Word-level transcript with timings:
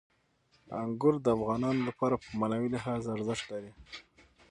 انګور 0.81 1.15
د 1.21 1.27
افغانانو 1.37 1.81
لپاره 1.89 2.15
په 2.23 2.29
معنوي 2.39 2.69
لحاظ 2.75 3.01
ارزښت 3.15 3.45
لري. 3.53 3.71